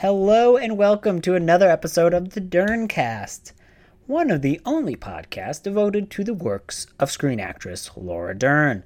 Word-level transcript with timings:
Hello 0.00 0.56
and 0.56 0.78
welcome 0.78 1.20
to 1.20 1.34
another 1.34 1.68
episode 1.68 2.14
of 2.14 2.30
the 2.30 2.40
Derncast, 2.40 3.52
one 4.06 4.30
of 4.30 4.40
the 4.40 4.58
only 4.64 4.96
podcasts 4.96 5.62
devoted 5.62 6.10
to 6.10 6.24
the 6.24 6.32
works 6.32 6.86
of 6.98 7.10
screen 7.10 7.38
actress 7.38 7.90
Laura 7.94 8.34
Dern. 8.34 8.82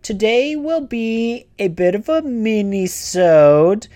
Today 0.00 0.54
will 0.54 0.82
be 0.82 1.48
a 1.58 1.66
bit 1.66 1.96
of 1.96 2.08
a 2.08 2.22
mini-sode, 2.22 3.88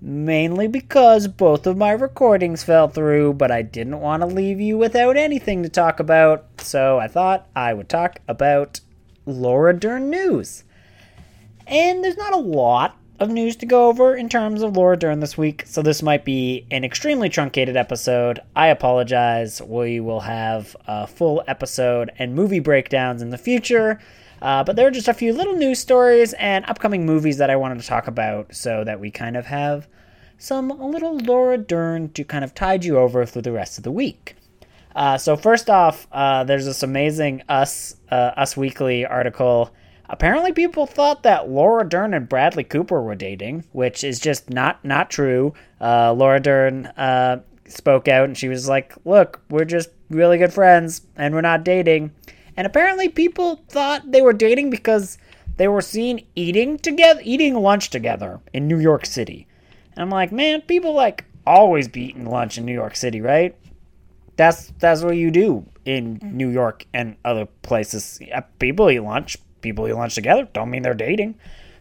mainly 0.00 0.66
because 0.66 1.28
both 1.28 1.66
of 1.66 1.76
my 1.76 1.90
recordings 1.90 2.64
fell 2.64 2.88
through, 2.88 3.34
but 3.34 3.50
I 3.50 3.60
didn't 3.60 4.00
want 4.00 4.22
to 4.22 4.26
leave 4.26 4.62
you 4.62 4.78
without 4.78 5.18
anything 5.18 5.62
to 5.62 5.68
talk 5.68 6.00
about, 6.00 6.46
so 6.56 6.98
I 6.98 7.08
thought 7.08 7.50
I 7.54 7.74
would 7.74 7.90
talk 7.90 8.20
about 8.26 8.80
Laura 9.26 9.78
Dern 9.78 10.08
news. 10.08 10.64
And 11.66 12.02
there's 12.02 12.16
not 12.16 12.32
a 12.32 12.38
lot 12.38 12.96
of 13.18 13.30
news 13.30 13.56
to 13.56 13.66
go 13.66 13.88
over 13.88 14.14
in 14.14 14.28
terms 14.28 14.62
of 14.62 14.76
Laura 14.76 14.96
Dern 14.96 15.20
this 15.20 15.36
week, 15.36 15.64
so 15.66 15.82
this 15.82 16.02
might 16.02 16.24
be 16.24 16.66
an 16.70 16.84
extremely 16.84 17.28
truncated 17.28 17.76
episode. 17.76 18.40
I 18.54 18.68
apologize. 18.68 19.60
We 19.60 19.98
will 20.00 20.20
have 20.20 20.76
a 20.86 21.06
full 21.06 21.42
episode 21.48 22.12
and 22.18 22.34
movie 22.34 22.60
breakdowns 22.60 23.20
in 23.20 23.30
the 23.30 23.38
future. 23.38 24.00
Uh, 24.40 24.62
but 24.62 24.76
there 24.76 24.86
are 24.86 24.92
just 24.92 25.08
a 25.08 25.14
few 25.14 25.32
little 25.32 25.54
news 25.54 25.80
stories 25.80 26.32
and 26.34 26.64
upcoming 26.66 27.04
movies 27.04 27.38
that 27.38 27.50
I 27.50 27.56
wanted 27.56 27.80
to 27.80 27.86
talk 27.86 28.06
about 28.06 28.54
so 28.54 28.84
that 28.84 29.00
we 29.00 29.10
kind 29.10 29.36
of 29.36 29.46
have 29.46 29.88
some 30.38 30.68
little 30.68 31.18
Laura 31.18 31.58
Dern 31.58 32.12
to 32.12 32.22
kind 32.22 32.44
of 32.44 32.54
tide 32.54 32.84
you 32.84 32.98
over 32.98 33.26
through 33.26 33.42
the 33.42 33.52
rest 33.52 33.78
of 33.78 33.84
the 33.84 33.90
week. 33.90 34.36
Uh, 34.94 35.18
so 35.18 35.36
first 35.36 35.68
off, 35.68 36.06
uh, 36.12 36.44
there's 36.44 36.64
this 36.64 36.84
amazing 36.84 37.42
Us 37.48 37.96
uh, 38.10 38.32
Us 38.36 38.56
Weekly 38.56 39.04
article 39.04 39.72
Apparently, 40.10 40.52
people 40.52 40.86
thought 40.86 41.22
that 41.22 41.50
Laura 41.50 41.86
Dern 41.86 42.14
and 42.14 42.28
Bradley 42.28 42.64
Cooper 42.64 43.02
were 43.02 43.14
dating, 43.14 43.64
which 43.72 44.02
is 44.02 44.18
just 44.18 44.48
not 44.48 44.82
not 44.84 45.10
true. 45.10 45.52
Uh, 45.80 46.12
Laura 46.12 46.40
Dern 46.40 46.86
uh, 46.86 47.42
spoke 47.66 48.08
out 48.08 48.24
and 48.24 48.36
she 48.36 48.48
was 48.48 48.68
like, 48.68 48.94
"Look, 49.04 49.42
we're 49.50 49.66
just 49.66 49.90
really 50.08 50.38
good 50.38 50.52
friends 50.52 51.02
and 51.16 51.34
we're 51.34 51.42
not 51.42 51.64
dating." 51.64 52.12
And 52.56 52.66
apparently, 52.66 53.08
people 53.08 53.62
thought 53.68 54.10
they 54.10 54.22
were 54.22 54.32
dating 54.32 54.70
because 54.70 55.18
they 55.58 55.68
were 55.68 55.82
seen 55.82 56.24
eating 56.34 56.78
together, 56.78 57.20
eating 57.22 57.54
lunch 57.54 57.90
together 57.90 58.40
in 58.54 58.66
New 58.66 58.78
York 58.78 59.04
City. 59.04 59.46
And 59.92 60.02
I'm 60.02 60.10
like, 60.10 60.32
man, 60.32 60.62
people 60.62 60.94
like 60.94 61.24
always 61.46 61.86
be 61.86 62.06
eating 62.06 62.24
lunch 62.24 62.56
in 62.56 62.64
New 62.64 62.72
York 62.72 62.96
City, 62.96 63.20
right? 63.20 63.54
That's 64.36 64.72
that's 64.78 65.02
what 65.02 65.16
you 65.16 65.30
do 65.30 65.66
in 65.84 66.18
New 66.22 66.48
York 66.48 66.86
and 66.94 67.16
other 67.24 67.46
places. 67.62 68.20
People 68.58 68.90
eat 68.90 69.00
lunch 69.00 69.36
people 69.68 69.88
eat 69.88 69.92
lunch 69.92 70.14
together 70.14 70.48
don't 70.52 70.70
mean 70.70 70.82
they're 70.82 70.94
dating. 70.94 71.34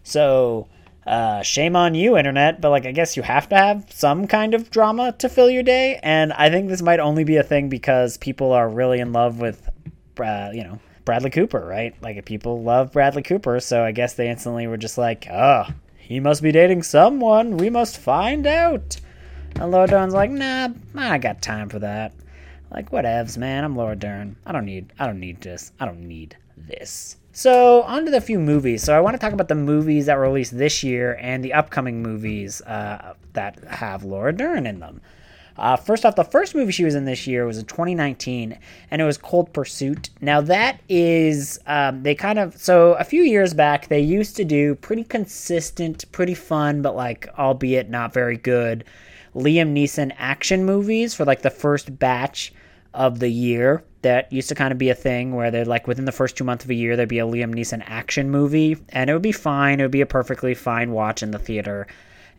So, 0.04 0.68
uh, 1.06 1.42
shame 1.42 1.76
on 1.76 1.96
you, 1.96 2.18
internet. 2.18 2.60
But 2.62 2.70
like, 2.70 2.86
I 2.86 2.92
guess 2.92 3.16
you 3.16 3.24
have 3.24 3.50
to 3.50 3.56
have 3.56 3.86
some 3.92 4.28
kind 4.28 4.54
of 4.54 4.70
drama 4.70 5.14
to 5.20 5.30
fill 5.30 5.50
your 5.50 5.64
day. 5.64 6.00
And 6.04 6.34
I 6.34 6.50
think 6.50 6.68
this 6.68 6.82
might 6.82 7.00
only 7.00 7.24
be 7.24 7.38
a 7.38 7.44
thing 7.44 7.70
because 7.70 8.18
people 8.18 8.52
are 8.52 8.70
really 8.70 9.00
in 9.00 9.14
love 9.14 9.40
with, 9.40 9.70
uh, 10.20 10.50
you 10.54 10.64
know, 10.64 10.80
Bradley 11.06 11.30
Cooper, 11.30 11.66
right? 11.66 11.96
Like, 12.02 12.24
people 12.26 12.64
love 12.64 12.92
Bradley 12.92 13.24
Cooper, 13.24 13.62
so 13.62 13.84
I 13.84 13.94
guess 13.94 14.16
they 14.16 14.30
instantly 14.30 14.68
were 14.68 14.76
just 14.76 14.98
like, 14.98 15.28
oh, 15.32 15.64
he 15.98 16.20
must 16.20 16.44
be 16.44 16.52
dating 16.52 16.84
someone. 16.84 17.56
We 17.56 17.70
must 17.70 17.98
find 17.98 18.46
out. 18.46 18.98
And 19.56 19.72
Laura 19.72 19.88
Dern's 19.88 20.14
like, 20.14 20.30
nah, 20.30 20.70
I 20.96 21.18
got 21.18 21.42
time 21.42 21.70
for 21.70 21.80
that. 21.80 22.14
Like, 22.70 22.92
whatevs, 22.92 23.38
man. 23.38 23.64
I'm 23.64 23.78
Laura 23.78 23.96
Dern. 23.96 24.36
I 24.46 24.52
don't 24.52 24.66
need, 24.66 24.92
I 25.00 25.08
don't 25.08 25.22
need 25.22 25.40
this. 25.40 25.72
I 25.80 25.86
don't 25.86 26.08
need 26.08 26.36
this. 26.58 27.16
So, 27.38 27.84
on 27.84 28.04
to 28.06 28.10
the 28.10 28.20
few 28.20 28.40
movies. 28.40 28.82
So, 28.82 28.98
I 28.98 29.00
want 29.00 29.14
to 29.14 29.20
talk 29.20 29.32
about 29.32 29.48
the 29.48 29.54
movies 29.54 30.08
that 30.08 30.18
were 30.18 30.24
released 30.24 30.58
this 30.58 30.82
year 30.82 31.20
and 31.22 31.44
the 31.44 31.54
upcoming 31.54 32.02
movies 32.02 32.62
uh, 32.62 33.14
that 33.34 33.64
have 33.66 34.04
Laura 34.04 34.34
Dern 34.34 34.66
in 34.66 34.80
them. 34.80 35.02
Uh, 35.56 35.76
first 35.76 36.04
off, 36.04 36.16
the 36.16 36.24
first 36.24 36.56
movie 36.56 36.72
she 36.72 36.84
was 36.84 36.96
in 36.96 37.06
this 37.06 37.28
year 37.28 37.46
was 37.46 37.60
in 37.60 37.66
2019, 37.66 38.58
and 38.90 39.02
it 39.04 39.06
was 39.06 39.20
Cold 39.20 39.54
Pursuit. 39.54 40.10
Now, 40.20 40.42
that 40.42 40.80
is, 40.90 41.60
um, 41.68 42.02
they 42.02 42.16
kind 42.16 42.39
of, 42.39 42.58
so 42.58 42.94
a 42.94 43.04
few 43.04 43.22
years 43.22 43.54
back, 43.54 43.88
they 43.88 44.00
used 44.00 44.36
to 44.38 44.44
do 44.44 44.73
pretty 44.73 45.04
consistent, 45.04 46.11
pretty 46.11 46.34
fun, 46.34 46.82
but 46.82 46.95
like, 46.95 47.30
albeit 47.38 47.88
not 47.88 48.14
very 48.14 48.38
good, 48.38 48.84
Liam 49.36 49.73
Neeson 49.73 50.11
action 50.17 50.66
movies 50.66 51.14
for 51.14 51.23
like 51.23 51.44
the 51.44 51.52
first 51.52 52.00
batch 52.00 52.52
of 52.95 53.20
the 53.20 53.30
year 53.30 53.84
that 54.02 54.32
used 54.32 54.50
to 54.50 54.56
kind 54.56 54.72
of 54.72 54.78
be 54.78 54.90
a 54.90 54.96
thing 54.96 55.36
where 55.36 55.52
they're 55.52 55.66
like 55.66 55.88
within 55.88 56.06
the 56.06 56.12
first 56.12 56.38
two 56.38 56.44
months 56.44 56.64
of 56.64 56.70
a 56.70 56.76
year 56.76 56.96
there'd 56.96 57.10
be 57.10 57.20
a 57.20 57.26
Liam 57.26 57.54
Neeson 57.54 57.84
action 57.86 58.30
movie 58.30 58.78
and 58.90 59.10
it 59.10 59.14
would 59.14 59.22
be 59.22 59.32
fine. 59.32 59.80
It 59.80 59.84
would 59.84 59.92
be 59.92 60.02
a 60.02 60.06
perfectly 60.06 60.54
fine 60.54 60.92
watch 60.92 61.24
in 61.24 61.32
the 61.32 61.40
theater. 61.40 61.88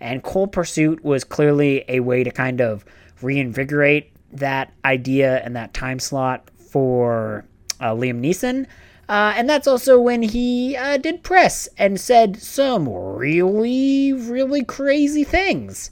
And 0.00 0.22
Cold 0.22 0.52
Pursuit 0.52 1.02
was 1.04 1.24
clearly 1.24 1.84
a 1.88 2.00
way 2.00 2.22
to 2.22 2.30
kind 2.30 2.60
of 2.60 2.84
reinvigorate 3.20 4.12
that 4.32 4.72
idea 4.84 5.42
and 5.44 5.56
that 5.56 5.74
time 5.74 5.98
slot 5.98 6.48
for 6.70 7.44
uh, 7.80 7.92
Liam 7.92 8.20
Neeson. 8.20 8.66
Uh, 9.08 9.32
and 9.36 9.48
that's 9.48 9.66
also 9.66 9.98
when 9.98 10.22
he 10.22 10.76
uh, 10.76 10.98
did 10.98 11.22
press 11.22 11.66
and 11.78 11.98
said 11.98 12.36
some 12.40 12.88
really, 12.88 14.12
really 14.12 14.62
crazy 14.62 15.24
things. 15.24 15.90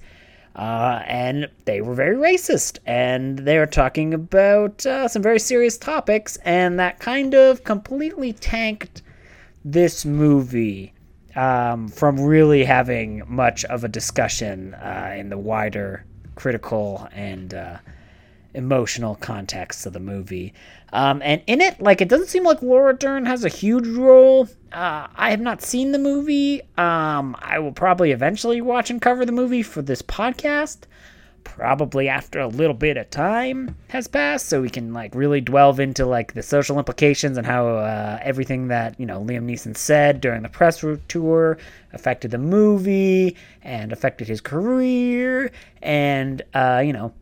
Uh, 0.57 1.03
and 1.07 1.49
they 1.67 1.83
were 1.83 1.95
very 1.95 2.17
racist, 2.17 2.79
and 2.87 3.41
they 3.41 3.59
were 3.59 3.67
talking 3.67 4.15
about 4.15 4.85
uh, 4.87 5.07
some 5.07 5.23
very 5.23 5.39
serious 5.39 5.77
topics, 5.77 6.39
and 6.47 6.79
that 6.79 6.99
kind 6.99 7.35
of 7.35 7.63
completely 7.63 8.33
tanked 8.33 9.03
this 9.67 10.07
movie 10.07 10.95
um, 11.35 11.89
from 11.89 12.19
really 12.19 12.65
having 12.65 13.23
much 13.27 13.67
of 13.67 13.85
a 13.85 13.89
discussion 13.89 14.73
uh, 14.75 15.15
in 15.15 15.29
the 15.29 15.37
wider 15.37 16.05
critical 16.37 17.07
and 17.13 17.53
uh, 17.53 17.77
emotional 18.57 19.15
context 19.17 19.87
of 19.87 19.93
the 19.93 20.01
movie. 20.01 20.53
Um, 20.93 21.21
and 21.23 21.43
in 21.47 21.61
it, 21.61 21.81
like, 21.81 22.01
it 22.01 22.09
doesn't 22.09 22.29
seem 22.29 22.45
like 22.45 22.63
Laura 22.63 22.97
Dern 22.97 23.27
has 23.27 23.45
a 23.45 23.49
huge 23.49 23.87
role. 23.87 24.49
Uh, 24.73 25.07
I 25.15 25.31
have 25.31 25.41
not 25.41 25.63
seen 25.63 25.93
the 25.93 25.99
movie. 25.99 26.63
Um, 26.79 27.37
I 27.41 27.59
will 27.59 27.73
probably 27.73 28.13
eventually 28.13 28.61
watch 28.61 28.91
and 28.91 29.01
cover 29.01 29.25
the 29.25 29.33
movie 29.33 29.63
for 29.63 29.83
this 29.83 30.03
podcast. 30.03 30.79
Probably 31.45 32.09
after 32.09 32.41
a 32.41 32.49
little 32.49 32.75
bit 32.75 32.97
of 32.97 33.09
time 33.11 33.77
has 33.91 34.09
passed, 34.09 34.49
so 34.49 34.61
we 34.61 34.69
can 34.69 34.93
like 34.93 35.15
really 35.15 35.41
delve 35.41 35.79
into 35.79 36.05
like 36.05 36.35
the 36.35 36.43
social 36.43 36.77
implications 36.77 37.39
and 37.39 37.47
how 37.47 37.69
uh, 37.69 38.19
everything 38.21 38.67
that 38.69 38.99
you 38.99 39.07
know 39.07 39.21
Liam 39.21 39.45
Neeson 39.45 39.77
said 39.77 40.21
during 40.21 40.43
the 40.43 40.49
press 40.49 40.85
tour 41.07 41.57
affected 41.93 42.33
the 42.33 42.39
movie 42.39 43.37
and 43.63 43.93
affected 43.93 44.27
his 44.27 44.41
career, 44.41 45.53
and 45.83 46.43
uh, 46.53 46.83
you 46.85 46.93
know 46.93 47.15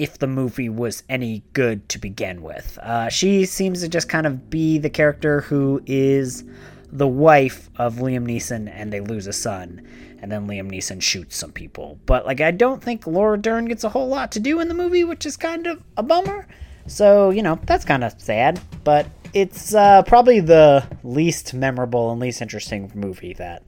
if 0.00 0.18
the 0.18 0.26
movie 0.26 0.70
was 0.70 1.02
any 1.10 1.42
good 1.52 1.86
to 1.90 1.98
begin 1.98 2.40
with. 2.40 2.78
Uh, 2.80 3.10
she 3.10 3.44
seems 3.44 3.82
to 3.82 3.88
just 3.88 4.08
kind 4.08 4.26
of 4.26 4.48
be 4.48 4.78
the 4.78 4.88
character 4.88 5.42
who 5.42 5.82
is 5.84 6.42
the 6.90 7.06
wife 7.06 7.68
of 7.76 7.96
Liam 7.96 8.24
Neeson 8.24 8.66
and 8.72 8.90
they 8.90 9.00
lose 9.00 9.26
a 9.26 9.32
son. 9.32 9.86
And 10.22 10.32
then 10.32 10.48
Liam 10.48 10.70
Neeson 10.70 11.02
shoots 11.02 11.36
some 11.36 11.52
people. 11.52 11.98
But, 12.06 12.24
like, 12.24 12.40
I 12.40 12.50
don't 12.50 12.82
think 12.82 13.06
Laura 13.06 13.36
Dern 13.36 13.66
gets 13.66 13.84
a 13.84 13.90
whole 13.90 14.08
lot 14.08 14.32
to 14.32 14.40
do 14.40 14.58
in 14.58 14.68
the 14.68 14.74
movie, 14.74 15.04
which 15.04 15.26
is 15.26 15.36
kind 15.36 15.66
of 15.66 15.82
a 15.98 16.02
bummer. 16.02 16.46
So, 16.86 17.28
you 17.28 17.42
know, 17.42 17.58
that's 17.64 17.84
kind 17.84 18.02
of 18.02 18.18
sad. 18.18 18.58
But 18.82 19.06
it's 19.34 19.74
uh, 19.74 20.02
probably 20.04 20.40
the 20.40 20.86
least 21.04 21.52
memorable 21.52 22.10
and 22.10 22.20
least 22.20 22.40
interesting 22.40 22.90
movie 22.94 23.34
that 23.34 23.64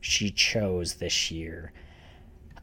she 0.00 0.30
chose 0.30 0.94
this 0.94 1.32
year. 1.32 1.72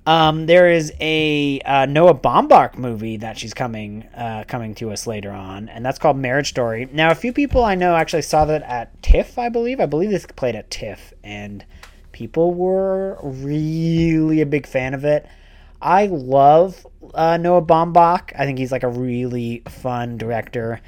Um, 0.05 0.47
there 0.47 0.69
is 0.69 0.91
a 0.99 1.59
uh, 1.61 1.85
Noah 1.85 2.15
Baumbach 2.15 2.77
movie 2.77 3.17
that 3.17 3.37
she's 3.37 3.53
coming 3.53 4.03
uh, 4.15 4.43
coming 4.47 4.73
to 4.75 4.91
us 4.91 5.05
later 5.05 5.31
on, 5.31 5.69
and 5.69 5.85
that's 5.85 5.99
called 5.99 6.17
Marriage 6.17 6.49
Story. 6.49 6.87
Now, 6.91 7.11
a 7.11 7.15
few 7.15 7.33
people 7.33 7.63
I 7.63 7.75
know 7.75 7.95
actually 7.95 8.23
saw 8.23 8.45
that 8.45 8.63
at 8.63 9.01
TIFF, 9.03 9.37
I 9.37 9.49
believe. 9.49 9.79
I 9.79 9.85
believe 9.85 10.09
this 10.09 10.25
played 10.25 10.55
at 10.55 10.71
TIFF, 10.71 11.13
and 11.23 11.63
people 12.11 12.53
were 12.53 13.19
really 13.21 14.41
a 14.41 14.45
big 14.45 14.65
fan 14.65 14.93
of 14.93 15.05
it. 15.05 15.27
I 15.81 16.07
love 16.07 16.85
uh, 17.13 17.37
Noah 17.37 17.61
Baumbach. 17.61 18.31
I 18.37 18.45
think 18.45 18.57
he's 18.57 18.71
like 18.71 18.83
a 18.83 18.89
really 18.89 19.63
fun 19.67 20.17
director. 20.17 20.81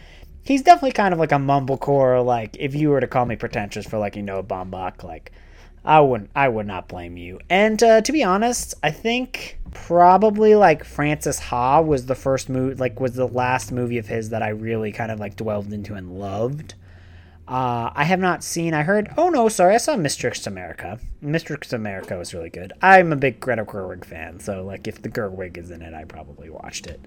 He's 0.44 0.64
definitely 0.64 0.92
kind 0.92 1.14
of 1.14 1.20
like 1.20 1.32
a 1.32 1.36
mumblecore. 1.36 2.26
Like 2.26 2.58
if 2.60 2.76
you 2.76 2.90
were 2.90 3.00
to 3.00 3.08
call 3.08 3.26
me 3.26 3.36
pretentious 3.36 3.86
for 3.86 3.98
liking 4.00 4.26
Noah 4.26 4.44
Baumbach, 4.44 5.04
like 5.04 5.32
I 5.84 6.00
wouldn't. 6.00 6.30
I 6.36 6.48
would 6.48 6.68
not 6.68 6.88
blame 6.88 7.18
you. 7.18 7.40
And 7.50 7.82
uh, 7.82 8.02
to 8.02 8.12
be 8.12 8.24
honest, 8.24 8.76
I 8.84 8.92
think 8.92 9.60
probably 9.72 10.56
like 10.56 10.84
Francis 10.84 11.40
Ha 11.40 11.82
was 11.82 12.06
the 12.06 12.16
first 12.16 12.50
movie, 12.50 12.76
like 12.76 13.00
was 13.00 13.14
the 13.16 13.28
last 13.28 13.72
movie 13.72 13.98
of 13.98 14.08
his 14.08 14.30
that 14.30 14.44
I 14.44 14.50
really 14.50 14.92
kind 14.92 15.12
of 15.12 15.20
like 15.20 15.36
dwelled 15.36 15.74
into 15.74 15.96
and 15.96 16.20
loved. 16.20 16.76
Uh, 17.48 17.92
I 17.96 18.04
have 18.04 18.20
not 18.20 18.44
seen. 18.44 18.74
I 18.74 18.84
heard. 18.84 19.12
Oh 19.18 19.30
no, 19.30 19.50
sorry. 19.50 19.74
I 19.74 19.78
saw 19.78 19.96
Mistress 19.96 20.46
America. 20.46 21.00
Mistress 21.20 21.74
America 21.74 22.16
was 22.16 22.34
really 22.34 22.50
good. 22.50 22.74
I'm 22.82 23.12
a 23.12 23.18
big 23.18 23.40
Greta 23.40 23.66
Gerwig 23.66 24.06
fan, 24.06 24.40
so 24.40 24.64
like 24.64 24.88
if 24.88 25.02
the 25.02 25.10
Gerwig 25.10 25.58
is 25.58 25.72
in 25.72 25.82
it, 25.82 25.94
I 25.94 26.04
probably 26.06 26.50
watched 26.50 26.86
it. 26.86 27.02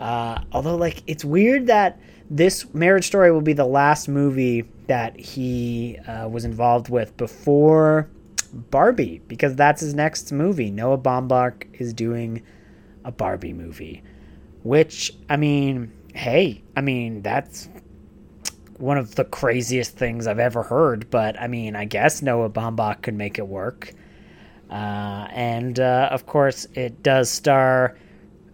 Uh, 0.00 0.40
although 0.52 0.76
like 0.76 1.02
it's 1.06 1.24
weird 1.24 1.66
that 1.66 2.00
this 2.30 2.72
Marriage 2.72 3.06
Story 3.06 3.30
will 3.30 3.40
be 3.42 3.52
the 3.52 3.66
last 3.66 4.08
movie 4.08 4.64
that 4.86 5.18
he 5.18 5.98
uh, 6.06 6.28
was 6.28 6.44
involved 6.44 6.88
with 6.88 7.16
before 7.16 8.08
Barbie 8.52 9.20
because 9.28 9.54
that's 9.54 9.80
his 9.80 9.94
next 9.94 10.32
movie. 10.32 10.70
Noah 10.70 10.98
Baumbach 10.98 11.66
is 11.78 11.92
doing 11.92 12.42
a 13.04 13.12
Barbie 13.12 13.52
movie, 13.52 14.02
which 14.62 15.12
I 15.28 15.36
mean, 15.36 15.92
hey, 16.14 16.62
I 16.76 16.80
mean 16.80 17.20
that's 17.22 17.68
one 18.78 18.96
of 18.96 19.14
the 19.14 19.24
craziest 19.24 19.96
things 19.96 20.26
I've 20.26 20.38
ever 20.38 20.62
heard. 20.62 21.10
But 21.10 21.38
I 21.38 21.46
mean, 21.46 21.76
I 21.76 21.84
guess 21.84 22.22
Noah 22.22 22.50
Baumbach 22.50 23.02
could 23.02 23.14
make 23.14 23.38
it 23.38 23.46
work. 23.46 23.92
Uh, 24.70 25.26
and 25.30 25.78
uh, 25.78 26.08
of 26.10 26.26
course, 26.26 26.66
it 26.74 27.02
does 27.02 27.28
star. 27.28 27.98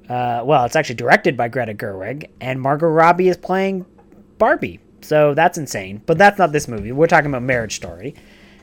Uh, 0.08 0.42
well, 0.44 0.64
it's 0.64 0.76
actually 0.76 0.94
directed 0.94 1.36
by 1.36 1.48
Greta 1.48 1.74
Gerwig, 1.74 2.28
and 2.40 2.60
Margot 2.60 2.86
Robbie 2.86 3.28
is 3.28 3.36
playing 3.36 3.84
Barbie. 4.38 4.80
So 5.02 5.34
that's 5.34 5.58
insane. 5.58 6.02
But 6.06 6.18
that's 6.18 6.38
not 6.38 6.52
this 6.52 6.68
movie. 6.68 6.92
We're 6.92 7.06
talking 7.06 7.30
about 7.30 7.42
Marriage 7.42 7.76
Story. 7.76 8.14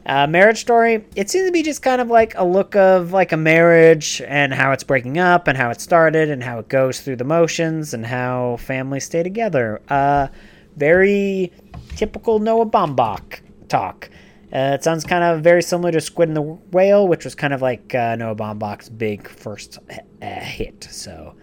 Uh, 0.06 0.28
marriage 0.28 0.60
Story, 0.60 1.06
it 1.16 1.30
seems 1.30 1.48
to 1.48 1.52
be 1.52 1.64
just 1.64 1.82
kind 1.82 2.02
of 2.02 2.10
like 2.10 2.36
a 2.36 2.44
look 2.44 2.76
of 2.76 3.14
like 3.14 3.32
a 3.32 3.38
marriage 3.38 4.22
and 4.28 4.54
how 4.54 4.74
it's 4.74 4.84
breaking 4.84 5.18
up 5.18 5.48
and 5.48 5.58
how 5.58 5.70
it 5.70 5.80
started 5.80 6.30
and 6.30 6.44
how 6.44 6.60
it 6.60 6.68
goes 6.68 7.00
through 7.00 7.16
the 7.16 7.24
motions 7.24 7.94
and 7.94 8.06
how 8.06 8.58
families 8.58 9.06
stay 9.06 9.24
together. 9.24 9.82
Uh, 9.90 10.28
very 10.76 11.54
typical 11.96 12.40
Noah 12.40 12.66
Baumbach 12.66 13.40
talk. 13.70 14.10
Uh, 14.54 14.76
it 14.76 14.84
sounds 14.84 15.04
kind 15.04 15.24
of 15.24 15.42
very 15.42 15.64
similar 15.64 15.92
to 15.92 16.00
Squid 16.00 16.30
and 16.30 16.38
the 16.38 16.42
Whale, 16.42 17.08
which 17.08 17.24
was 17.26 17.34
kind 17.34 17.54
of 17.54 17.62
like 17.64 17.96
uh, 17.96 18.16
Noah 18.16 18.36
Baumbach's 18.36 18.88
big 18.88 19.28
first 19.28 19.80
uh, 20.22 20.26
hit. 20.26 20.88
So 20.92 21.34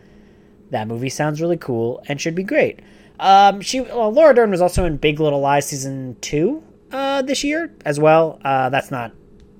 that 0.70 0.86
movie 0.86 1.08
sounds 1.08 1.40
really 1.40 1.56
cool 1.56 2.02
and 2.06 2.20
should 2.20 2.36
be 2.36 2.44
great. 2.44 2.80
Um, 3.18 3.60
she 3.60 3.80
well, 3.80 4.12
Laura 4.12 4.34
Dern 4.34 4.50
was 4.50 4.62
also 4.62 4.84
in 4.84 4.96
Big 4.96 5.18
Little 5.18 5.40
Lies 5.40 5.66
season 5.66 6.16
two 6.20 6.62
uh, 6.92 7.22
this 7.22 7.42
year 7.42 7.74
as 7.84 7.98
well. 7.98 8.40
Uh, 8.44 8.68
that's 8.70 8.92
not 8.92 9.12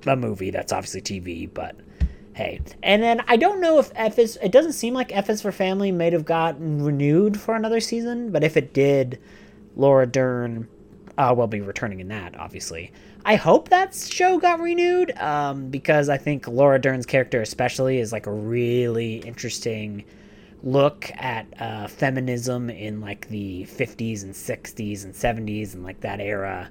a 0.07 0.17
movie. 0.17 0.51
That's 0.51 0.73
obviously 0.73 1.03
TV, 1.03 1.53
but 1.53 1.77
hey. 2.35 2.61
And 2.85 3.03
then 3.03 3.23
I 3.27 3.37
don't 3.37 3.61
know 3.61 3.81
if 3.81 3.91
F 3.97 4.19
is. 4.21 4.39
It 4.41 4.53
doesn't 4.53 4.73
seem 4.73 4.95
like 4.95 5.15
F 5.15 5.29
is 5.29 5.43
for 5.43 5.51
Family 5.51 5.91
might 5.91 6.13
have 6.13 6.25
gotten 6.25 6.85
renewed 6.85 7.39
for 7.39 7.57
another 7.57 7.81
season, 7.81 8.31
but 8.31 8.45
if 8.45 8.57
it 8.57 8.73
did, 8.73 9.21
Laura 9.77 10.07
Dern 10.07 10.69
uh, 11.19 11.35
will 11.37 11.49
be 11.49 11.61
returning 11.61 12.01
in 12.01 12.09
that, 12.09 12.39
obviously. 12.39 12.93
I 13.25 13.37
hope 13.37 13.69
that 13.69 13.95
show 13.95 14.39
got 14.39 14.61
renewed 14.61 15.11
um, 15.19 15.69
because 15.69 16.09
I 16.09 16.17
think 16.17 16.49
Laura 16.49 16.79
Dern's 16.79 17.07
character, 17.07 17.43
especially, 17.43 17.99
is 17.99 18.13
like 18.13 18.27
a 18.27 18.33
really 18.33 19.17
interesting 19.17 20.05
look 20.63 21.11
at 21.17 21.47
uh, 21.61 21.87
feminism 21.87 22.71
in 22.71 23.01
like 23.01 23.29
the 23.29 23.65
50s 23.65 24.23
and 24.23 24.35
60s 24.35 25.05
and 25.05 25.15
70s 25.15 25.75
and 25.75 25.83
like 25.83 26.01
that 26.01 26.21
era 26.21 26.71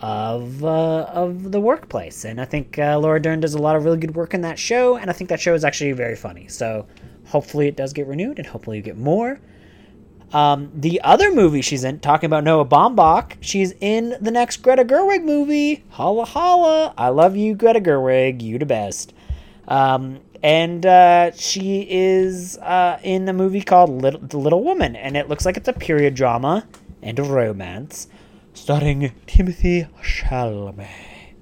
of 0.00 0.64
uh, 0.64 1.04
of 1.04 1.52
the 1.52 1.60
workplace. 1.60 2.24
And 2.24 2.40
I 2.40 2.44
think 2.44 2.78
uh, 2.78 2.98
Laura 2.98 3.20
Dern 3.20 3.40
does 3.40 3.54
a 3.54 3.58
lot 3.58 3.76
of 3.76 3.84
really 3.84 3.98
good 3.98 4.14
work 4.14 4.34
in 4.34 4.40
that 4.42 4.58
show, 4.58 4.96
and 4.96 5.08
I 5.08 5.12
think 5.12 5.30
that 5.30 5.40
show 5.40 5.54
is 5.54 5.64
actually 5.64 5.92
very 5.92 6.16
funny. 6.16 6.48
So 6.48 6.86
hopefully 7.26 7.68
it 7.68 7.76
does 7.76 7.92
get 7.92 8.06
renewed, 8.06 8.38
and 8.38 8.46
hopefully 8.46 8.78
you 8.78 8.82
get 8.82 8.98
more. 8.98 9.40
Um, 10.32 10.70
the 10.74 11.00
other 11.02 11.32
movie 11.32 11.60
she's 11.60 11.84
in, 11.84 12.00
talking 12.00 12.26
about 12.26 12.42
Noah 12.42 12.64
Baumbach, 12.64 13.36
she's 13.40 13.72
in 13.80 14.16
the 14.20 14.30
next 14.30 14.58
Greta 14.58 14.84
Gerwig 14.84 15.22
movie. 15.24 15.84
Holla 15.90 16.24
holla! 16.24 16.94
I 16.96 17.08
love 17.08 17.36
you, 17.36 17.54
Greta 17.54 17.80
Gerwig. 17.80 18.40
You 18.40 18.58
the 18.58 18.66
best. 18.66 19.12
Um, 19.68 20.20
and 20.42 20.84
uh, 20.86 21.32
she 21.32 21.86
is 21.88 22.56
uh, 22.58 22.98
in 23.02 23.28
a 23.28 23.32
movie 23.32 23.60
called 23.60 23.90
Little, 23.90 24.20
The 24.20 24.38
Little 24.38 24.64
Woman, 24.64 24.96
and 24.96 25.16
it 25.16 25.28
looks 25.28 25.44
like 25.44 25.56
it's 25.56 25.68
a 25.68 25.72
period 25.72 26.14
drama 26.14 26.66
and 27.02 27.18
a 27.18 27.22
romance, 27.22 28.08
starring 28.54 29.12
Timothée 29.26 29.88
Chalamet. 30.02 31.34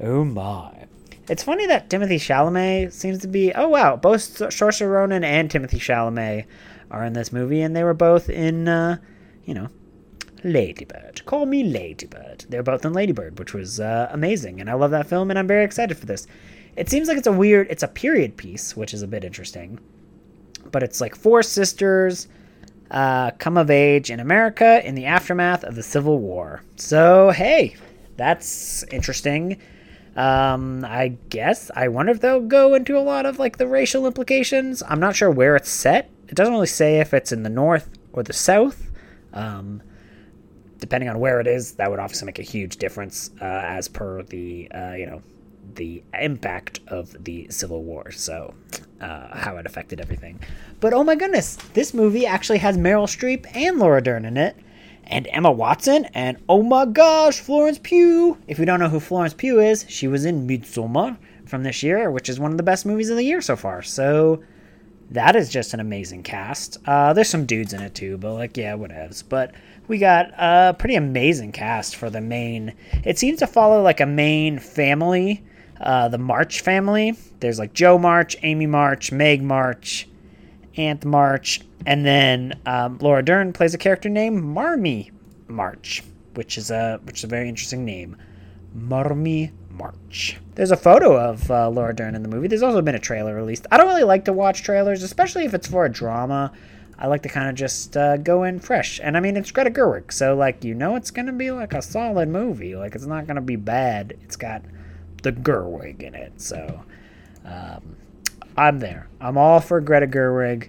Oh 0.00 0.24
my! 0.24 0.86
It's 1.28 1.44
funny 1.44 1.66
that 1.66 1.88
Timothée 1.88 2.16
Chalamet 2.16 2.92
seems 2.92 3.20
to 3.20 3.28
be. 3.28 3.52
Oh 3.52 3.68
wow! 3.68 3.96
Both 3.96 4.38
Saoirse 4.38 4.86
Ronan 4.86 5.22
and 5.22 5.48
Timothée 5.48 5.78
Chalamet 5.78 6.46
are 6.94 7.04
in 7.04 7.12
this 7.12 7.32
movie, 7.32 7.60
and 7.60 7.74
they 7.74 7.84
were 7.84 7.94
both 7.94 8.30
in, 8.30 8.68
uh, 8.68 8.98
you 9.44 9.52
know, 9.54 9.68
Ladybird. 10.44 11.24
Call 11.24 11.46
me 11.46 11.64
Ladybird. 11.64 12.46
They're 12.48 12.62
both 12.62 12.84
in 12.84 12.92
Ladybird, 12.92 13.38
which 13.38 13.52
was 13.52 13.80
uh, 13.80 14.08
amazing, 14.12 14.60
and 14.60 14.70
I 14.70 14.74
love 14.74 14.92
that 14.92 15.08
film, 15.08 15.30
and 15.30 15.38
I'm 15.38 15.48
very 15.48 15.64
excited 15.64 15.96
for 15.96 16.06
this. 16.06 16.26
It 16.76 16.88
seems 16.88 17.08
like 17.08 17.18
it's 17.18 17.26
a 17.26 17.32
weird, 17.32 17.66
it's 17.70 17.82
a 17.82 17.88
period 17.88 18.36
piece, 18.36 18.76
which 18.76 18.94
is 18.94 19.02
a 19.02 19.08
bit 19.08 19.24
interesting, 19.24 19.80
but 20.70 20.82
it's 20.82 21.00
like 21.00 21.14
four 21.14 21.42
sisters 21.42 22.28
uh, 22.90 23.32
come 23.32 23.56
of 23.56 23.70
age 23.70 24.10
in 24.10 24.20
America 24.20 24.86
in 24.86 24.94
the 24.94 25.06
aftermath 25.06 25.64
of 25.64 25.74
the 25.74 25.82
Civil 25.82 26.18
War. 26.18 26.62
So 26.76 27.30
hey, 27.30 27.76
that's 28.16 28.84
interesting. 28.84 29.60
Um, 30.16 30.84
I 30.84 31.16
guess 31.28 31.70
I 31.74 31.88
wonder 31.88 32.12
if 32.12 32.20
they'll 32.20 32.40
go 32.40 32.74
into 32.74 32.96
a 32.96 33.00
lot 33.00 33.26
of 33.26 33.38
like 33.38 33.56
the 33.56 33.66
racial 33.66 34.06
implications. 34.06 34.82
I'm 34.86 35.00
not 35.00 35.16
sure 35.16 35.30
where 35.30 35.56
it's 35.56 35.70
set 35.70 36.10
it 36.28 36.34
doesn't 36.34 36.52
really 36.52 36.66
say 36.66 37.00
if 37.00 37.14
it's 37.14 37.32
in 37.32 37.42
the 37.42 37.50
north 37.50 37.88
or 38.12 38.22
the 38.22 38.32
south. 38.32 38.90
Um, 39.32 39.82
depending 40.78 41.08
on 41.08 41.18
where 41.18 41.40
it 41.40 41.46
is, 41.46 41.72
that 41.72 41.90
would 41.90 41.98
obviously 41.98 42.26
make 42.26 42.38
a 42.38 42.42
huge 42.42 42.76
difference 42.76 43.30
uh, 43.40 43.44
as 43.44 43.88
per 43.88 44.22
the 44.22 44.70
uh, 44.70 44.92
you 44.92 45.06
know 45.06 45.22
the 45.74 46.02
impact 46.20 46.80
of 46.88 47.24
the 47.24 47.46
Civil 47.50 47.82
War. 47.82 48.10
So 48.10 48.54
uh, 49.00 49.36
how 49.36 49.56
it 49.56 49.66
affected 49.66 50.00
everything. 50.00 50.40
But 50.80 50.92
oh 50.92 51.04
my 51.04 51.14
goodness, 51.14 51.56
this 51.72 51.94
movie 51.94 52.26
actually 52.26 52.58
has 52.58 52.76
Meryl 52.76 53.06
Streep 53.06 53.46
and 53.56 53.78
Laura 53.78 54.02
Dern 54.02 54.24
in 54.24 54.36
it. 54.36 54.56
And 55.06 55.28
Emma 55.30 55.52
Watson, 55.52 56.06
and 56.14 56.38
oh 56.48 56.62
my 56.62 56.86
gosh, 56.86 57.38
Florence 57.38 57.78
Pugh. 57.82 58.38
If 58.48 58.58
you 58.58 58.64
don't 58.64 58.80
know 58.80 58.88
who 58.88 59.00
Florence 59.00 59.34
Pugh 59.34 59.60
is, 59.60 59.84
she 59.86 60.08
was 60.08 60.24
in 60.24 60.46
Midsommar 60.48 61.18
from 61.44 61.62
this 61.62 61.82
year, 61.82 62.10
which 62.10 62.30
is 62.30 62.40
one 62.40 62.52
of 62.52 62.56
the 62.56 62.62
best 62.62 62.86
movies 62.86 63.10
of 63.10 63.18
the 63.18 63.22
year 63.22 63.42
so 63.42 63.54
far. 63.54 63.82
So 63.82 64.42
that 65.10 65.36
is 65.36 65.48
just 65.48 65.74
an 65.74 65.80
amazing 65.80 66.22
cast. 66.22 66.78
Uh, 66.86 67.12
there's 67.12 67.28
some 67.28 67.46
dudes 67.46 67.72
in 67.72 67.80
it 67.80 67.94
too, 67.94 68.16
but 68.18 68.34
like, 68.34 68.56
yeah, 68.56 68.74
whatevs. 68.74 69.22
But 69.28 69.54
we 69.86 69.98
got 69.98 70.32
a 70.38 70.74
pretty 70.78 70.94
amazing 70.94 71.52
cast 71.52 71.96
for 71.96 72.10
the 72.10 72.20
main. 72.20 72.74
It 73.04 73.18
seems 73.18 73.38
to 73.40 73.46
follow 73.46 73.82
like 73.82 74.00
a 74.00 74.06
main 74.06 74.58
family, 74.58 75.44
uh, 75.80 76.08
the 76.08 76.18
March 76.18 76.60
family. 76.60 77.16
There's 77.40 77.58
like 77.58 77.74
Jo 77.74 77.98
March, 77.98 78.36
Amy 78.42 78.66
March, 78.66 79.12
Meg 79.12 79.42
March, 79.42 80.08
Aunt 80.76 81.04
March, 81.04 81.60
and 81.86 82.04
then 82.04 82.60
um, 82.66 82.98
Laura 83.00 83.22
Dern 83.22 83.52
plays 83.52 83.74
a 83.74 83.78
character 83.78 84.08
named 84.08 84.42
Marmee 84.42 85.10
March, 85.48 86.02
which 86.34 86.56
is 86.56 86.70
a 86.70 87.00
which 87.04 87.18
is 87.18 87.24
a 87.24 87.28
very 87.28 87.48
interesting 87.48 87.84
name, 87.84 88.16
Marmee 88.74 89.52
March. 89.74 90.38
There's 90.54 90.70
a 90.70 90.76
photo 90.76 91.16
of 91.18 91.50
uh, 91.50 91.68
Laura 91.68 91.94
Dern 91.94 92.14
in 92.14 92.22
the 92.22 92.28
movie. 92.28 92.48
There's 92.48 92.62
also 92.62 92.82
been 92.82 92.94
a 92.94 93.00
trailer 93.00 93.34
released. 93.34 93.66
I 93.70 93.76
don't 93.76 93.88
really 93.88 94.04
like 94.04 94.24
to 94.26 94.32
watch 94.32 94.62
trailers, 94.62 95.02
especially 95.02 95.44
if 95.44 95.54
it's 95.54 95.66
for 95.66 95.84
a 95.84 95.90
drama. 95.90 96.52
I 96.98 97.08
like 97.08 97.22
to 97.22 97.28
kind 97.28 97.48
of 97.48 97.56
just 97.56 97.96
uh, 97.96 98.16
go 98.18 98.44
in 98.44 98.60
fresh. 98.60 99.00
And 99.02 99.16
I 99.16 99.20
mean, 99.20 99.36
it's 99.36 99.50
Greta 99.50 99.70
Gerwig, 99.70 100.12
so 100.12 100.36
like 100.36 100.64
you 100.64 100.74
know, 100.74 100.96
it's 100.96 101.10
gonna 101.10 101.32
be 101.32 101.50
like 101.50 101.74
a 101.74 101.82
solid 101.82 102.28
movie. 102.28 102.76
Like 102.76 102.94
it's 102.94 103.06
not 103.06 103.26
gonna 103.26 103.40
be 103.40 103.56
bad. 103.56 104.16
It's 104.22 104.36
got 104.36 104.62
the 105.22 105.32
Gerwig 105.32 106.02
in 106.02 106.14
it, 106.14 106.40
so 106.40 106.84
um, 107.44 107.96
I'm 108.56 108.78
there. 108.78 109.08
I'm 109.20 109.36
all 109.36 109.60
for 109.60 109.80
Greta 109.80 110.06
Gerwig. 110.06 110.68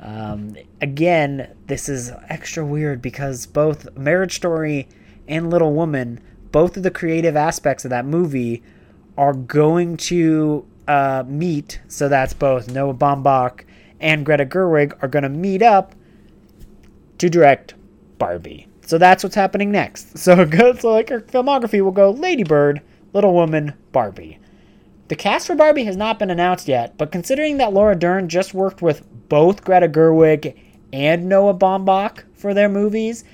Um, 0.00 0.56
again, 0.80 1.54
this 1.66 1.88
is 1.88 2.12
extra 2.28 2.64
weird 2.64 3.02
because 3.02 3.46
both 3.46 3.96
Marriage 3.96 4.36
Story 4.36 4.88
and 5.26 5.50
Little 5.50 5.72
Woman 5.72 6.20
both 6.56 6.78
of 6.78 6.82
the 6.82 6.90
creative 6.90 7.36
aspects 7.36 7.84
of 7.84 7.90
that 7.90 8.06
movie 8.06 8.62
are 9.18 9.34
going 9.34 9.94
to 9.94 10.66
uh, 10.88 11.22
meet. 11.26 11.82
So 11.86 12.08
that's 12.08 12.32
both 12.32 12.70
Noah 12.70 12.94
Baumbach 12.94 13.66
and 14.00 14.24
Greta 14.24 14.46
Gerwig 14.46 14.96
are 15.02 15.08
going 15.08 15.24
to 15.24 15.28
meet 15.28 15.60
up 15.60 15.94
to 17.18 17.28
direct 17.28 17.74
Barbie. 18.16 18.68
So 18.86 18.96
that's 18.96 19.22
what's 19.22 19.34
happening 19.34 19.70
next. 19.70 20.16
So 20.18 20.40
it 20.40 20.48
goes 20.48 20.82
like 20.82 21.10
her 21.10 21.20
filmography 21.20 21.82
will 21.82 21.90
go 21.92 22.12
Ladybird, 22.12 22.80
Little 23.12 23.34
Woman, 23.34 23.74
Barbie. 23.92 24.38
The 25.08 25.14
cast 25.14 25.48
for 25.48 25.56
Barbie 25.56 25.84
has 25.84 25.98
not 25.98 26.18
been 26.18 26.30
announced 26.30 26.68
yet, 26.68 26.96
but 26.96 27.12
considering 27.12 27.58
that 27.58 27.74
Laura 27.74 27.94
Dern 27.94 28.30
just 28.30 28.54
worked 28.54 28.80
with 28.80 29.04
both 29.28 29.62
Greta 29.62 29.88
Gerwig 29.88 30.58
and 30.90 31.28
Noah 31.28 31.52
Baumbach 31.52 32.22
for 32.32 32.54
their 32.54 32.70
movies, 32.70 33.24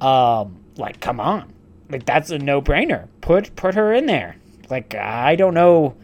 um, 0.00 0.56
like 0.76 0.98
come 0.98 1.20
on, 1.20 1.52
like 1.90 2.06
that's 2.06 2.30
a 2.30 2.38
no-brainer. 2.38 3.08
Put 3.20 3.54
put 3.56 3.74
her 3.74 3.92
in 3.92 4.06
there. 4.06 4.36
Like 4.68 4.94
I 4.94 5.36
don't 5.36 5.54
know 5.54 5.96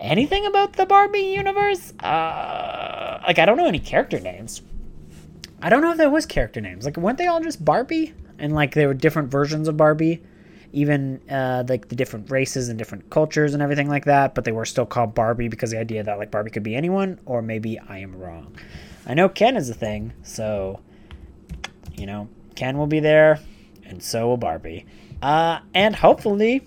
anything 0.00 0.46
about 0.46 0.74
the 0.74 0.86
Barbie 0.86 1.20
universe. 1.20 1.92
Uh, 2.00 3.22
like 3.26 3.38
I 3.38 3.46
don't 3.46 3.56
know 3.56 3.66
any 3.66 3.78
character 3.78 4.20
names. 4.20 4.62
I 5.62 5.70
don't 5.70 5.80
know 5.80 5.92
if 5.92 5.96
there 5.96 6.10
was 6.10 6.26
character 6.26 6.60
names. 6.60 6.84
Like 6.84 6.96
weren't 6.96 7.18
they 7.18 7.26
all 7.26 7.40
just 7.40 7.64
Barbie? 7.64 8.12
And 8.38 8.52
like 8.54 8.74
there 8.74 8.88
were 8.88 8.94
different 8.94 9.30
versions 9.30 9.68
of 9.68 9.76
Barbie, 9.76 10.22
even 10.72 11.20
uh, 11.30 11.64
like 11.68 11.88
the 11.88 11.96
different 11.96 12.30
races 12.30 12.68
and 12.68 12.78
different 12.78 13.08
cultures 13.08 13.54
and 13.54 13.62
everything 13.62 13.88
like 13.88 14.04
that. 14.06 14.34
But 14.34 14.44
they 14.44 14.52
were 14.52 14.64
still 14.64 14.86
called 14.86 15.14
Barbie 15.14 15.48
because 15.48 15.70
the 15.70 15.78
idea 15.78 16.02
that 16.02 16.18
like 16.18 16.30
Barbie 16.30 16.50
could 16.50 16.64
be 16.64 16.74
anyone, 16.74 17.20
or 17.24 17.42
maybe 17.42 17.78
I 17.78 17.98
am 17.98 18.16
wrong. 18.16 18.56
I 19.06 19.14
know 19.14 19.28
Ken 19.28 19.56
is 19.56 19.70
a 19.70 19.74
thing, 19.74 20.12
so 20.22 20.80
you 21.96 22.06
know 22.06 22.28
Ken 22.56 22.76
will 22.76 22.86
be 22.86 23.00
there, 23.00 23.38
and 23.84 24.02
so 24.02 24.28
will 24.28 24.36
Barbie. 24.36 24.86
Uh, 25.24 25.58
and 25.72 25.96
hopefully 25.96 26.60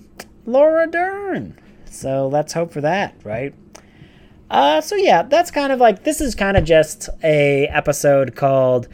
Laura 0.48 0.88
Dern. 0.88 1.56
So 1.86 2.28
let's 2.28 2.54
hope 2.54 2.72
for 2.72 2.82
that, 2.82 3.14
right? 3.24 3.54
Uh, 4.50 4.82
so 4.82 4.96
yeah, 4.96 5.22
that's 5.22 5.52
kind 5.52 5.72
of 5.72 5.80
like 5.80 6.04
this 6.04 6.22
is 6.22 6.34
kind 6.34 6.58
of 6.58 6.64
just 6.64 7.08
a 7.24 7.68
episode 7.68 8.36
called 8.36 8.88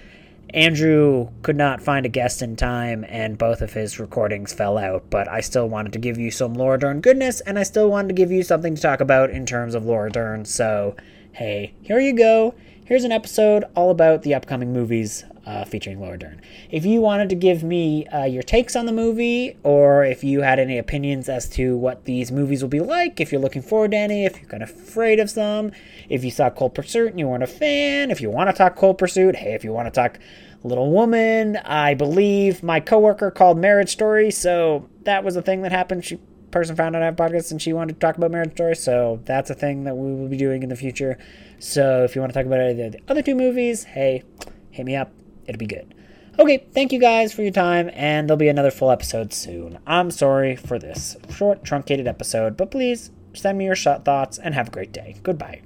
Andrew 0.50 1.30
could 1.44 1.56
not 1.56 1.82
find 1.82 2.06
a 2.06 2.10
guest 2.10 2.42
in 2.42 2.58
time, 2.58 3.06
and 3.08 3.38
both 3.38 3.62
of 3.62 3.72
his 3.72 4.02
recordings 4.02 4.52
fell 4.52 4.78
out. 4.78 5.10
But 5.10 5.30
I 5.30 5.40
still 5.40 5.70
wanted 5.70 5.94
to 5.94 6.00
give 6.00 6.18
you 6.18 6.30
some 6.30 6.56
Laura 6.56 6.78
Dern 6.78 7.00
goodness, 7.00 7.40
and 7.40 7.58
I 7.58 7.64
still 7.64 7.90
wanted 7.90 8.10
to 8.10 8.16
give 8.16 8.34
you 8.34 8.44
something 8.44 8.76
to 8.76 8.82
talk 8.82 9.00
about 9.00 9.30
in 9.30 9.46
terms 9.46 9.76
of 9.76 9.86
Laura 9.86 10.12
Dern. 10.12 10.44
So 10.44 10.98
hey, 11.32 11.74
here 11.82 12.02
you 12.02 12.12
go. 12.12 12.54
Here's 12.84 13.06
an 13.06 13.14
episode 13.14 13.64
all 13.78 13.92
about 13.92 14.24
the 14.24 14.34
upcoming 14.34 14.74
movies 14.74 15.24
uh, 15.46 15.66
featuring 15.66 16.00
Laura 16.00 16.18
Dern. 16.18 16.42
If 16.70 16.86
you 16.86 17.02
wanted 17.02 17.30
to 17.30 17.36
give 17.36 17.64
me 17.64 18.08
uh, 18.08 18.26
your 18.26 18.44
takes 18.44 18.76
on 18.76 18.86
the 18.86 18.92
movie, 18.92 19.58
or 19.64 20.06
if 20.06 20.24
you 20.24 20.42
had 20.42 20.60
any 20.60 20.78
opinions 20.78 21.28
as 21.30 21.50
to 21.50 21.78
what 21.78 22.06
these 22.06 22.32
movies 22.32 22.62
will 22.62 22.70
be 22.70 22.80
like, 22.80 23.20
if 23.20 23.32
you're 23.32 23.42
looking 23.42 23.62
forward 23.62 23.92
to 23.92 23.98
any, 23.98 24.26
if 24.26 24.40
you're 24.40 24.50
kind 24.50 24.64
of 24.64 24.70
afraid 24.70 25.20
of 25.20 25.30
some, 25.30 25.72
if 26.10 26.24
you 26.24 26.32
saw 26.32 26.50
Cold 26.50 26.74
Pursuit 26.76 27.10
and 27.10 27.20
you 27.20 27.28
weren't 27.28 27.44
a 27.44 27.48
fan, 27.48 28.12
if 28.12 28.22
you 28.22 28.30
want 28.30 28.50
to 28.50 28.56
talk 28.56 28.76
Cold 28.76 28.98
Pursuit, 28.98 29.36
hey, 29.36 29.54
if 29.54 29.64
you 29.64 29.74
want 29.74 29.88
to 29.88 29.92
talk 29.92 30.18
Little 30.64 30.92
Woman, 30.92 31.58
I 31.58 31.94
believe 31.94 32.64
my 32.64 32.80
coworker 32.80 33.30
called 33.32 33.58
Marriage 33.58 33.90
Story, 33.90 34.32
so 34.32 34.88
that 35.04 35.24
was 35.24 35.36
a 35.36 35.42
thing 35.42 35.62
that 35.64 35.72
happened. 35.72 36.06
She 36.06 36.20
person 36.52 36.76
found 36.76 36.96
out 36.96 37.02
I 37.02 37.06
have 37.06 37.16
podcasts 37.16 37.50
and 37.50 37.60
she 37.60 37.74
wanted 37.74 37.96
to 37.96 38.00
talk 38.00 38.16
about 38.16 38.32
Marriage 38.32 38.54
Story, 38.54 38.76
so 38.76 39.20
that's 39.26 39.50
a 39.50 39.56
thing 39.56 39.84
that 39.84 39.98
we 39.98 40.14
will 40.14 40.30
be 40.30 40.38
doing 40.38 40.64
in 40.64 40.70
the 40.70 40.76
future. 40.76 41.18
So 41.60 42.04
if 42.04 42.16
you 42.16 42.22
want 42.22 42.32
to 42.32 42.40
talk 42.40 42.46
about 42.46 42.62
either 42.62 42.92
the 42.92 43.00
other 43.08 43.24
two 43.24 43.36
movies, 43.36 43.84
hey, 43.84 44.24
hit 44.70 44.86
me 44.86 44.96
up 44.96 45.12
it'll 45.46 45.60
be 45.60 45.66
good. 45.66 45.94
Okay, 46.40 46.66
thank 46.74 46.92
you 46.92 47.00
guys 47.00 47.32
for 47.32 47.44
your 47.44 47.52
time, 47.52 47.92
and 47.94 48.28
there'll 48.28 48.38
be 48.38 48.48
another 48.48 48.72
full 48.72 48.90
episode 48.90 49.34
soon. 49.34 49.78
I'm 49.86 50.10
sorry 50.10 50.56
for 50.56 50.80
this 50.80 51.16
short, 51.30 51.64
truncated 51.64 52.08
episode, 52.08 52.58
but 52.58 52.72
please 52.72 53.12
send 53.34 53.58
me 53.58 53.66
your 53.66 53.76
shot 53.76 54.04
thoughts 54.04 54.40
and 54.40 54.56
have 54.56 54.70
a 54.70 54.72
great 54.72 54.92
day. 54.92 55.16
Goodbye. 55.22 55.62